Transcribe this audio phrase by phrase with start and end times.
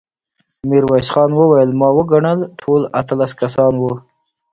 [0.69, 3.93] ميرويس خان وويل: ما وګڼل، ټول اتلس کسان وو.